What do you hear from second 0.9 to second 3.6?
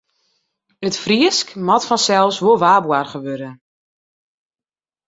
Frysk moat fansels wol waarboarge wurde.